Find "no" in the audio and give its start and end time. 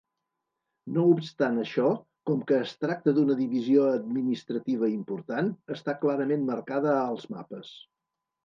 0.93-1.01